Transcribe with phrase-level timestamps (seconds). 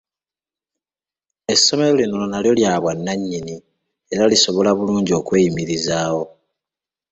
[1.53, 3.55] Essomero lino nalyo lya bwannannyini
[4.13, 6.23] era lisobola bulungi okweyimirizaawo.